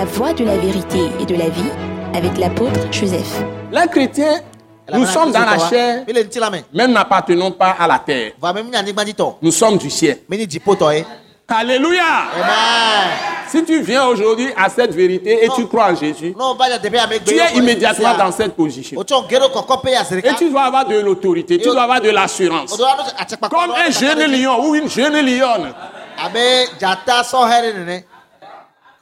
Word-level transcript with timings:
La 0.00 0.06
voie 0.06 0.32
de 0.32 0.44
la 0.46 0.56
vérité 0.56 1.10
et 1.20 1.26
de 1.26 1.34
la 1.34 1.50
vie 1.50 1.70
avec 2.14 2.38
l'apôtre 2.38 2.90
Joseph. 2.90 3.42
Les 3.70 3.86
chrétiens, 3.86 4.40
nous 4.94 5.04
sommes 5.04 5.30
dans 5.30 5.40
la 5.40 5.58
chair, 5.68 6.06
me. 6.08 6.58
même 6.74 6.92
n'appartenons 6.92 7.50
pas 7.50 7.76
à 7.78 7.86
la 7.86 7.98
terre. 7.98 8.32
Nous 9.42 9.52
sommes 9.52 9.76
du 9.76 9.90
ciel. 9.90 10.20
E. 10.32 11.04
Alléluia. 11.48 12.02
Amen. 12.34 13.10
Si 13.46 13.62
tu 13.62 13.82
viens 13.82 14.06
aujourd'hui 14.06 14.48
à 14.56 14.70
cette 14.70 14.94
vérité 14.94 15.44
et 15.44 15.50
tu 15.54 15.66
crois 15.66 15.92
en 15.92 15.94
Jésus, 15.94 16.34
tu 17.26 17.34
es 17.34 17.58
immédiatement 17.58 18.14
dans 18.16 18.32
cette 18.32 18.56
position. 18.56 19.02
Et 19.02 20.34
tu 20.38 20.48
dois 20.48 20.62
avoir 20.62 20.86
de 20.86 20.98
l'autorité, 20.98 21.58
tu 21.58 21.68
dois 21.68 21.82
avoir 21.82 22.00
de 22.00 22.08
l'assurance. 22.08 22.74
Comme 23.50 23.72
un 23.72 23.90
jeune 23.90 24.32
lion 24.32 24.66
ou 24.66 24.74
une 24.76 24.88
jeune 24.88 25.20
lionne, 25.20 25.74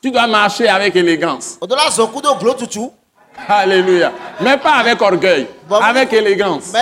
tu 0.02 0.10
dois 0.10 0.26
marcher 0.26 0.68
avec 0.68 0.94
élégance. 0.96 1.58
Alléluia. 3.48 4.12
Mais 4.40 4.56
pas 4.58 4.74
avec 4.74 5.00
orgueil, 5.00 5.46
avec 5.70 6.12
élégance. 6.12 6.72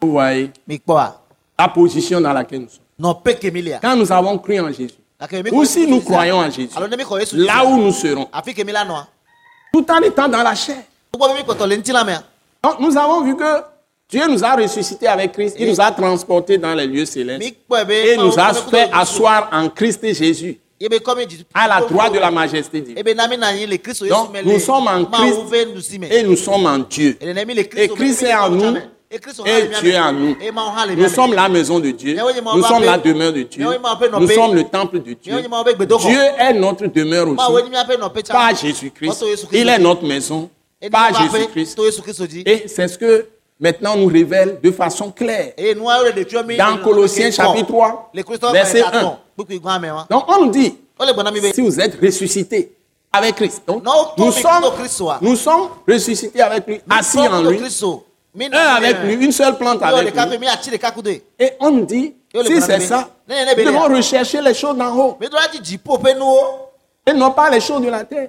Vous 0.00 0.10
voyez 0.12 0.50
la 1.58 1.68
position 1.68 2.20
dans 2.20 2.32
laquelle 2.32 2.62
nous 2.62 2.68
sommes. 2.68 3.16
Quand 3.80 3.96
nous 3.96 4.10
avons 4.10 4.38
cru 4.38 4.58
en 4.60 4.68
Jésus, 4.72 4.94
ou 5.52 5.64
si 5.64 5.86
nous 5.86 6.00
croyons 6.00 6.38
en 6.38 6.50
Jésus, 6.50 6.74
là 7.32 7.64
où 7.64 7.76
nous 7.76 7.92
serons, 7.92 8.28
tout 9.72 9.86
en 9.90 10.00
étant 10.00 10.28
dans 10.28 10.42
la 10.42 10.54
chair. 10.54 10.82
Donc 11.14 12.80
nous 12.80 12.96
avons 12.96 13.22
vu 13.22 13.36
que 13.36 13.62
Dieu 14.12 14.28
nous 14.28 14.44
a 14.44 14.54
ressuscités 14.54 15.08
avec 15.08 15.32
Christ, 15.32 15.56
il 15.58 15.68
nous 15.68 15.80
a 15.80 15.90
transportés 15.90 16.58
dans 16.58 16.74
les 16.74 16.86
lieux 16.86 17.06
célestes 17.06 17.42
et 17.42 18.16
nous 18.18 18.38
a 18.38 18.52
fait 18.52 18.90
asseoir 18.92 19.48
en 19.50 19.68
Christ 19.70 20.00
Jésus 20.12 20.60
Ebe 20.82 20.98
komi 21.00 21.22
jitu. 21.28 21.44
à 21.54 21.68
la 21.68 21.80
droite 21.80 22.12
de 22.12 22.18
la 22.18 22.30
majesté 22.30 22.80
divine. 22.80 22.98
Yesu 22.98 24.08
Donc, 24.08 24.30
nous 24.44 24.58
sommes 24.58 24.88
en 24.88 25.04
Christ. 25.04 25.38
Et 26.10 26.22
nous 26.24 26.36
sommes 26.36 26.66
en 26.66 26.78
Dieu. 26.78 27.16
Le 27.20 27.78
Et. 27.78 27.88
Christ 27.88 28.22
est 28.24 28.34
en 28.34 28.50
nous 28.50 28.76
et 29.10 29.18
Dieu 29.80 29.92
est 29.92 29.98
en 29.98 30.12
nous. 30.12 30.36
Nous 30.96 31.08
sommes 31.08 31.34
la 31.34 31.48
maison 31.48 31.78
de 31.78 31.90
Dieu. 31.90 32.16
Nous 32.54 32.62
sommes 32.62 32.82
la 32.82 32.98
demeure 32.98 33.32
de 33.32 33.42
Dieu. 33.42 33.64
Nous 33.64 34.28
sommes 34.28 34.54
le 34.54 34.64
temple 34.64 35.00
de 35.00 35.12
Dieu. 35.12 35.40
Dieu 35.40 36.20
est 36.38 36.54
notre 36.54 36.86
demeure 36.86 37.28
aussi. 37.28 38.26
Pas 38.28 38.54
Jésus-Christ. 38.54 39.24
Il 39.52 39.68
est 39.68 39.78
notre 39.78 40.04
maison. 40.04 40.50
Pas 40.90 41.10
Jésus-Christ. 41.12 41.78
Et 42.46 42.64
c'est 42.66 42.88
ce 42.88 42.98
que 42.98 43.26
maintenant 43.62 43.96
nous 43.96 44.08
révèle 44.08 44.58
de 44.62 44.70
façon 44.72 45.10
claire. 45.12 45.52
Dans 46.58 46.78
Colossiens 46.82 47.30
chapitre 47.30 47.68
3, 47.68 48.10
verset 48.52 48.82
1. 48.82 49.18
Donc 50.10 50.24
on 50.28 50.44
nous 50.44 50.50
dit, 50.50 50.74
si 51.54 51.60
vous 51.62 51.80
êtes 51.80 51.98
ressuscité 52.02 52.72
avec 53.12 53.36
Christ, 53.36 53.62
donc, 53.66 53.84
nous, 54.18 54.32
sommes, 54.32 54.64
nous 55.20 55.36
sommes 55.36 55.68
ressuscités 55.88 56.40
avec 56.42 56.66
lui, 56.66 56.80
assis 56.90 57.18
en 57.20 57.42
lui, 57.42 57.60
un 58.52 58.58
avec 58.76 58.96
lui, 59.04 59.14
une 59.24 59.32
seule 59.32 59.56
plante 59.56 59.80
avec 59.82 60.12
lui. 60.14 60.20
Et 61.38 61.50
on 61.60 61.70
nous 61.70 61.84
dit, 61.84 62.14
si 62.44 62.60
c'est 62.60 62.80
ça, 62.80 63.08
nous 63.28 63.64
devons 63.64 63.94
rechercher 63.94 64.40
les 64.42 64.54
choses 64.54 64.76
d'en 64.76 64.96
haut. 64.96 65.18
Et 67.06 67.12
non 67.12 67.30
pas 67.32 67.50
les 67.50 67.60
choses 67.60 67.82
de 67.82 67.88
la 67.90 68.04
terre. 68.04 68.28